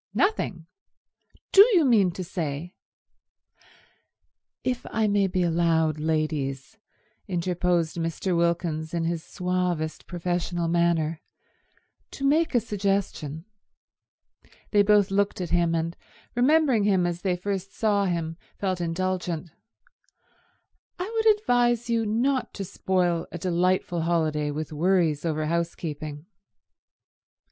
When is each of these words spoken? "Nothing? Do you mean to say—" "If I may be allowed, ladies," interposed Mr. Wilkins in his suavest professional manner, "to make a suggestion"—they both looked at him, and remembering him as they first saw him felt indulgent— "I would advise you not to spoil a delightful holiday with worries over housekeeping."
"Nothing? 0.15 0.65
Do 1.51 1.61
you 1.75 1.85
mean 1.85 2.09
to 2.13 2.23
say—" 2.23 2.73
"If 4.63 4.83
I 4.89 5.07
may 5.07 5.27
be 5.27 5.43
allowed, 5.43 5.99
ladies," 5.99 6.79
interposed 7.27 7.97
Mr. 7.97 8.35
Wilkins 8.35 8.95
in 8.95 9.03
his 9.03 9.23
suavest 9.23 10.07
professional 10.07 10.67
manner, 10.67 11.21
"to 12.09 12.25
make 12.25 12.55
a 12.55 12.59
suggestion"—they 12.59 14.81
both 14.81 15.11
looked 15.11 15.39
at 15.39 15.51
him, 15.51 15.75
and 15.75 15.95
remembering 16.33 16.83
him 16.83 17.05
as 17.05 17.21
they 17.21 17.35
first 17.35 17.71
saw 17.71 18.05
him 18.05 18.37
felt 18.57 18.81
indulgent— 18.81 19.51
"I 20.97 21.11
would 21.13 21.27
advise 21.37 21.91
you 21.91 22.07
not 22.07 22.55
to 22.55 22.65
spoil 22.65 23.27
a 23.31 23.37
delightful 23.37 24.01
holiday 24.01 24.49
with 24.49 24.73
worries 24.73 25.23
over 25.25 25.45
housekeeping." 25.45 26.25